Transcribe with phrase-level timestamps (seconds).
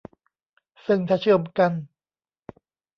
[0.85, 1.71] ซึ่งถ้าเชื่อมกัน